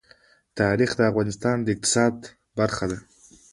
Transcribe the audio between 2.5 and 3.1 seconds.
برخه ده.